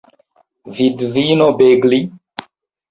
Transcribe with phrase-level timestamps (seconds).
[0.79, 2.01] Vidvino Begli?